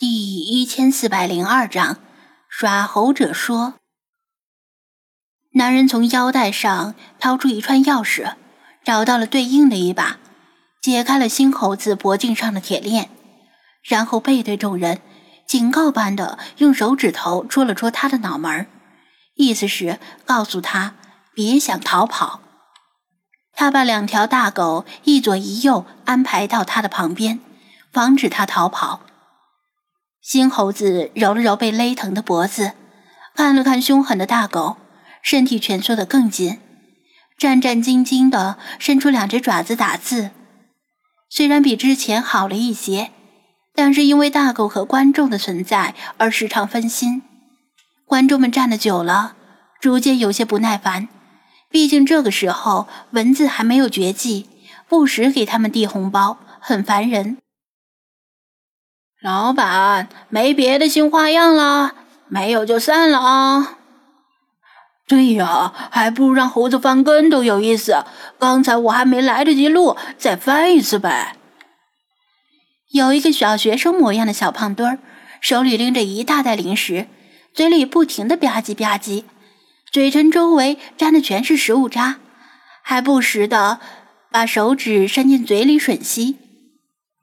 [0.00, 1.98] 第一千四百零二章，
[2.48, 3.74] 耍猴者说。
[5.52, 8.36] 男人从腰带上掏出一串钥匙，
[8.82, 10.16] 找到了对应的一把，
[10.80, 13.10] 解开了新猴子脖颈上的铁链，
[13.82, 15.02] 然后背对众人，
[15.46, 18.66] 警告般的用手指头戳了戳他的脑门
[19.34, 20.94] 意思是告诉他
[21.34, 22.40] 别想逃跑。
[23.52, 27.38] 他把两条大狗一左一右安排到他的旁边，
[27.92, 29.02] 防止他逃跑。
[30.22, 32.72] 新猴子揉了揉被勒疼的脖子，
[33.34, 34.76] 看了看凶狠的大狗，
[35.22, 36.58] 身体蜷缩得更紧，
[37.38, 40.30] 战战兢兢地伸出两只爪子打字。
[41.30, 43.12] 虽然比之前好了一些，
[43.74, 47.22] 但是因为大狗和观众的存在而时常分心。
[48.04, 49.36] 观众们站得久了，
[49.80, 51.08] 逐渐有些不耐烦。
[51.70, 54.48] 毕竟这个时候蚊子还没有绝迹，
[54.86, 57.38] 不时给他们递红包，很烦人。
[59.22, 61.94] 老板，没别的新花样了？
[62.28, 63.76] 没有就散了啊！
[65.06, 68.04] 对呀，还不如让猴子翻跟头有意思。
[68.38, 71.36] 刚才我还没来得及录，再翻一次呗。
[72.92, 74.98] 有一个小学生模样的小胖墩儿，
[75.42, 77.06] 手里拎着一大袋零食，
[77.52, 79.24] 嘴里不停的吧唧吧唧，
[79.92, 82.16] 嘴唇周围沾的全是食物渣，
[82.82, 83.80] 还不时的
[84.30, 86.38] 把手指伸进嘴里吮吸。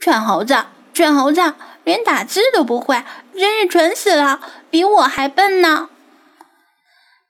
[0.00, 1.54] 蠢猴子，蠢猴子！
[1.90, 3.02] 连打字都不会，
[3.34, 4.38] 真是蠢死了，
[4.70, 5.88] 比我还笨呢。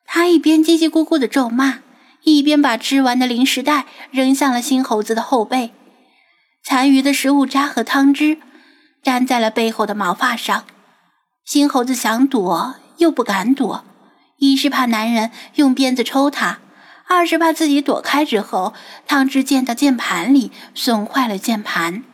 [0.05, 1.79] 他一边叽叽咕咕的咒骂，
[2.25, 5.73] 一边把吃完的零食袋扔向了新猴子的后背。
[6.63, 8.37] 残余的食物渣和汤汁
[9.03, 10.65] 粘在了背后的毛发上。
[11.43, 13.83] 新猴子想躲又不敢躲，
[14.37, 16.59] 一是怕男人用鞭子抽他，
[17.09, 18.75] 二是怕自己躲开之后
[19.07, 22.05] 汤汁溅到键盘里，损坏了键盘。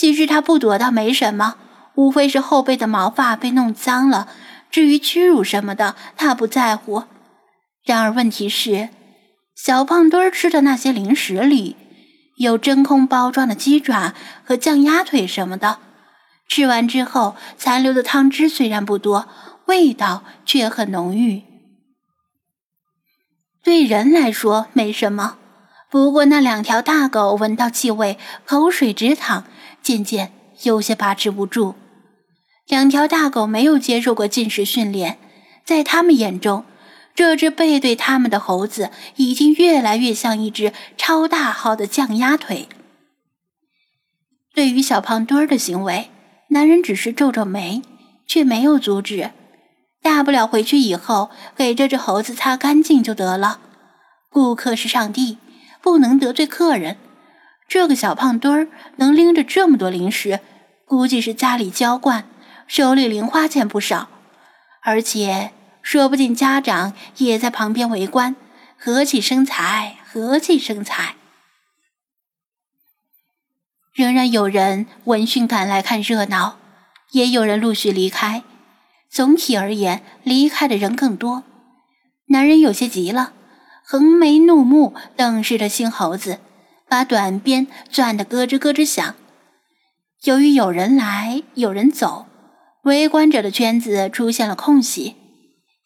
[0.00, 1.56] 其实他不躲倒没什么，
[1.94, 4.28] 无非是后背的毛发被弄脏了。
[4.70, 7.04] 至于屈辱什么的，他不在乎。
[7.84, 8.88] 然而问题是，
[9.54, 11.76] 小胖墩吃的那些零食里
[12.38, 15.76] 有真空包装的鸡爪和酱鸭腿什么的，
[16.48, 19.28] 吃完之后残留的汤汁虽然不多，
[19.66, 21.42] 味道却很浓郁。
[23.62, 25.36] 对人来说没什么，
[25.90, 29.44] 不过那两条大狗闻到气味，口水直淌。
[29.82, 30.32] 渐渐
[30.62, 31.74] 有些把持不住，
[32.66, 35.18] 两条大狗没有接受过进食训练，
[35.64, 36.64] 在他们眼中，
[37.14, 42.68] 这只背对他们的猴子已经越来越像一只超大号的酱鸭腿。
[44.54, 46.10] 对于小胖墩儿的行为，
[46.48, 47.82] 男人只是皱皱眉，
[48.26, 49.30] 却没有阻止。
[50.02, 53.60] 大不了回去以后给这只猴子擦干净就得了。
[54.30, 55.38] 顾客是上帝，
[55.82, 56.96] 不能得罪客人。
[57.70, 60.40] 这个小胖墩儿能拎着这么多零食，
[60.86, 62.28] 估计是家里娇惯，
[62.66, 64.08] 手里零花钱不少，
[64.82, 68.34] 而且说不定家长也在旁边围观，
[68.76, 71.14] 和气生财，和气生财。
[73.94, 76.58] 仍然有人闻讯赶来看热闹，
[77.12, 78.42] 也有人陆续离开。
[79.08, 81.44] 总体而言，离开的人更多。
[82.26, 83.32] 男人有些急了，
[83.84, 86.40] 横眉怒目，瞪视着新猴子。
[86.90, 89.14] 把短鞭攥得咯吱咯吱响。
[90.24, 92.26] 由于有人来有人走，
[92.82, 95.14] 围观者的圈子出现了空隙。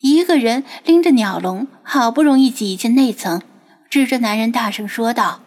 [0.00, 3.42] 一个人拎着鸟笼，好不容易挤进内层，
[3.90, 5.42] 指着男人大声说道：“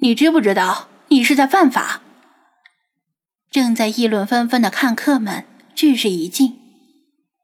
[0.00, 2.00] 你知不知道你是在犯法？”
[3.52, 6.58] 正在议论纷纷的看客们俱是一静，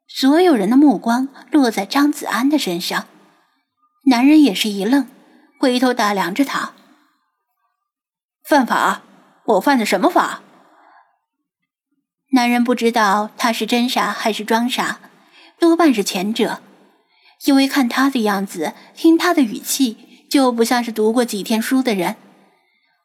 [0.09, 3.07] 所有人的目光落在张子安的身上。
[4.07, 5.07] 男人也是一愣。
[5.63, 6.73] 回头打量着他，
[8.43, 9.03] 犯法？
[9.45, 10.43] 我犯的什么法？
[12.33, 14.99] 男人不知道他是真傻还是装傻，
[15.61, 16.61] 多半是前者，
[17.45, 22.17] 因为看他的样子，听他的语气，就不像是读过几天书的人。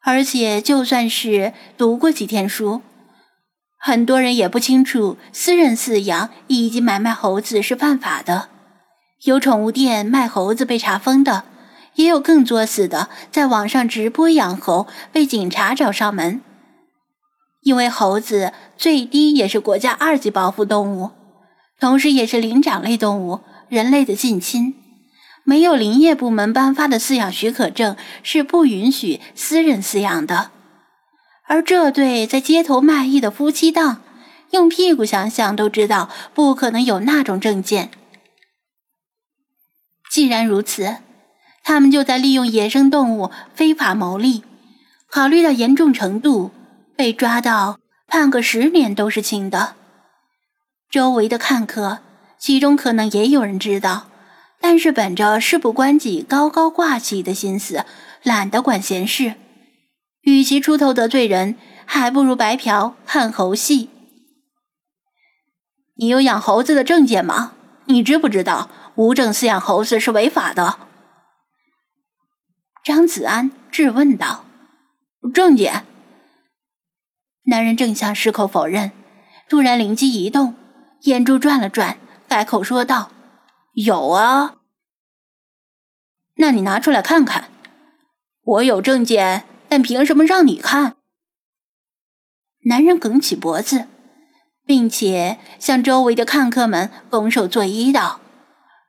[0.03, 2.81] 而且就算是读过几天书，
[3.77, 8.49] 很多人也不清楚私人饲养以及买卖猴子是犯法的。
[9.25, 11.43] 有宠物店卖猴子被查封的。
[11.97, 16.41] 也有更作死的，在网上直播养猴，被警察找上门。
[17.63, 21.09] 因为猴子最低也是国家二级保护动物，
[21.79, 24.75] 同时也是灵长类动物，人类的近亲。
[25.43, 30.51] 没有林业部门颁发的饲养许可证，是不允许私人饲养的。
[31.47, 34.03] 而这对在街头卖艺的夫妻档，
[34.51, 37.89] 用屁股想想都知道，不可能有那种证件。
[40.11, 40.97] 既然如此。
[41.67, 44.41] 他们就在利用野生动物非法牟利，
[45.11, 46.49] 考虑到严重程度，
[46.95, 47.77] 被抓到
[48.07, 49.75] 判个十年都是轻的。
[50.89, 51.99] 周围的看客，
[52.39, 54.07] 其中可能也有人知道，
[54.61, 57.83] 但是本着事不关己、高高挂起的心思，
[58.23, 59.33] 懒得管闲事。
[60.21, 63.89] 与其出头得罪人，还不如白嫖看猴戏。
[65.97, 67.51] 你有养猴子的证件吗？
[67.87, 70.86] 你知不知道无证饲养猴子是违法的？
[72.87, 74.45] 张子安质问道。
[75.33, 75.83] 证件。
[77.47, 78.93] 男人正想矢口否认，
[79.49, 80.55] 突然灵机一动。
[81.01, 81.97] 眼珠转了转，
[82.29, 83.11] 改口说道
[83.75, 84.55] ：“有啊，
[86.37, 87.49] 那你拿出来看看。
[88.41, 90.95] 我有证件，但凭什么让你看？”
[92.67, 93.87] 男人梗起脖子，
[94.65, 98.21] 并且向周围的看客们拱手作揖道：“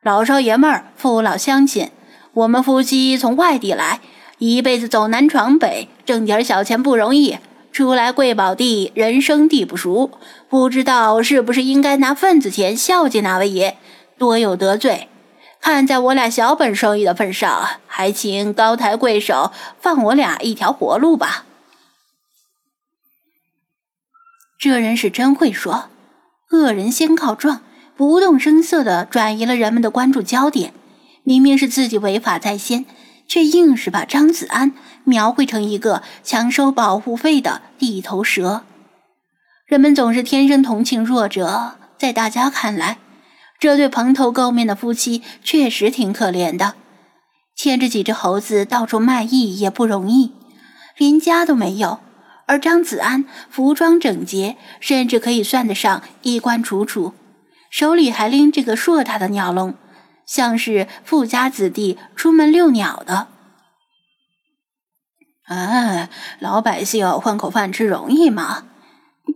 [0.02, 1.90] 老少爷们儿，父老乡亲，
[2.38, 4.00] 我们夫妻从外地来，
[4.38, 7.38] 一辈子走南闯北，挣点小钱不容易。”
[7.72, 10.10] 初来贵宝地，人生地不熟，
[10.48, 13.76] 不知道是不是应该拿份子钱孝敬那位爷，
[14.16, 15.08] 多有得罪。
[15.60, 21.44] 看在我俩小本生意的份上，还请高抬贵手，放我俩一条活路吧。
[24.58, 25.88] 这人是真会说，
[26.50, 27.62] 恶人先告状，
[27.96, 30.72] 不动声色地转移了人们的关注焦点。
[31.24, 32.84] 明明是自己违法在先。
[33.30, 34.72] 却硬是把张子安
[35.04, 38.62] 描绘成一个强收保护费的地头蛇。
[39.66, 42.96] 人们总是天生同情弱者，在大家看来，
[43.60, 46.74] 这对蓬头垢面的夫妻确实挺可怜的，
[47.54, 50.32] 牵着几只猴子到处卖艺也不容易，
[50.96, 52.00] 连家都没有。
[52.46, 57.12] 而张子安服装整洁，甚至可以算得上衣冠楚楚，
[57.70, 59.74] 手里还拎着个硕大的鸟笼。
[60.28, 63.28] 像是富家子弟出门遛鸟的，
[65.46, 68.64] 哎，老百姓混口饭吃容易吗？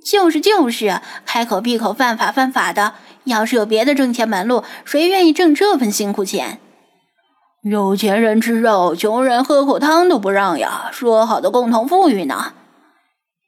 [0.04, 2.94] 就是就是，开口闭口犯法犯法的。
[3.24, 6.60] 要是有别的挣钱门路，谁愿意挣这份辛苦钱？
[7.62, 10.90] 有钱人吃肉，穷人喝口汤都不让呀！
[10.92, 12.52] 说好的共同富裕呢？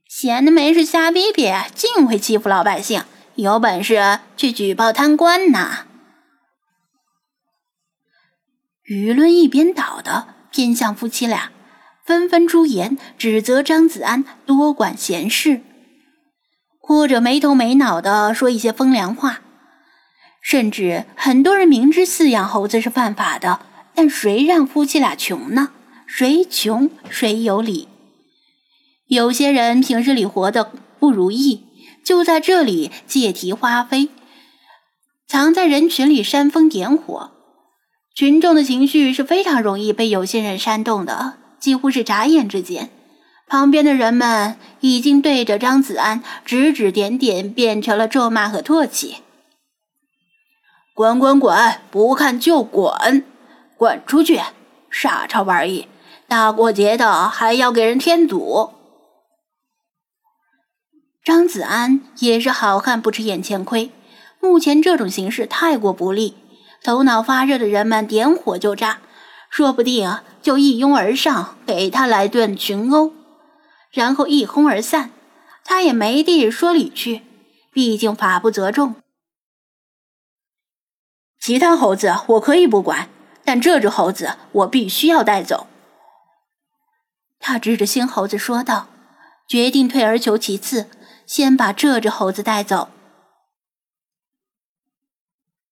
[0.08, 3.02] 闲的没事瞎逼逼，净会欺负老百姓。
[3.35, 5.87] 有本事去举报贪官呐！
[8.88, 11.50] 舆论一边倒的偏向夫妻俩，
[12.04, 15.62] 纷纷出言指责张子安多管闲事，
[16.78, 19.40] 或者没头没脑的说一些风凉话。
[20.42, 23.60] 甚至很多人明知饲养猴子是犯法的，
[23.94, 25.70] 但谁让夫妻俩穷呢？
[26.06, 27.88] 谁穷谁有理。
[29.06, 31.64] 有些人平日里活得不如意，
[32.04, 34.10] 就在这里借题发挥，
[35.26, 37.30] 藏在人群里煽风点火。
[38.14, 42.88] 群众的情绪是非常容易被有些人煽动的，几乎是眨眼之间，
[43.49, 49.16] 旁边的人们已经对着张子安指指点点，变成了咒骂和唾弃。
[50.94, 53.25] 滚滚滚，不看就滚，
[53.76, 54.40] 滚出去！
[54.88, 55.88] 傻叉玩意，
[56.28, 58.70] 大过节的还要给人添堵。
[61.25, 63.90] 张子安也是好汉不吃眼前亏，
[64.40, 66.37] 目前这种形势太过不利。
[66.84, 68.98] 头脑发热的人们点火就炸，
[69.48, 73.10] 说不定啊就一拥而上，给他来顿群殴，
[73.90, 75.10] 然后一哄而散，
[75.64, 77.23] 他也没地说理去。
[77.73, 78.97] 毕竟法不责众。
[81.40, 83.09] 其他猴子我可以不管，
[83.44, 85.66] 但这只猴子我必须要带走。
[87.40, 88.88] 他指着新猴子说道
[89.49, 90.90] ：“决定退而求其次，
[91.26, 92.90] 先把这只猴子带走。”